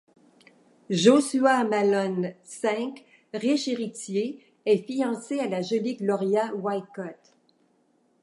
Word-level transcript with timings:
Joshua 0.89 1.63
Mallon 1.63 2.33
V, 2.63 2.93
riche 3.35 3.67
héritier, 3.67 4.43
est 4.65 4.79
fiancée 4.87 5.39
à 5.39 5.47
la 5.47 5.61
jolie 5.61 5.95
Gloria 5.97 6.55
Wycott. 6.55 7.35